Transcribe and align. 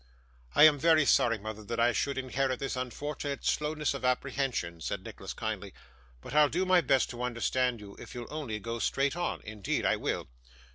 'I 0.55 0.63
am 0.63 0.79
very 0.79 1.05
sorry, 1.05 1.37
mother, 1.37 1.63
that 1.63 1.79
I 1.79 1.91
should 1.91 2.17
inherit 2.17 2.57
this 2.57 2.75
unfortunate 2.75 3.45
slowness 3.45 3.93
of 3.93 4.03
apprehension,' 4.03 4.81
said 4.81 5.03
Nicholas, 5.03 5.31
kindly; 5.33 5.75
'but 6.21 6.33
I'll 6.33 6.49
do 6.49 6.65
my 6.65 6.81
best 6.81 7.11
to 7.11 7.21
understand 7.21 7.79
you, 7.79 7.95
if 7.99 8.15
you'll 8.15 8.25
only 8.33 8.59
go 8.59 8.79
straight 8.79 9.15
on: 9.15 9.41
indeed 9.43 9.85
I 9.85 9.97
will. 9.97 10.27